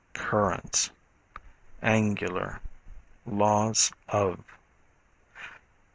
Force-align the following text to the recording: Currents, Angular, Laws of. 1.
Currents, 0.13 0.89
Angular, 1.83 2.59
Laws 3.27 3.91
of. 4.09 4.37
1. 4.37 4.45